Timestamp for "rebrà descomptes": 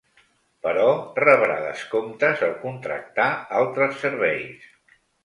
1.19-2.41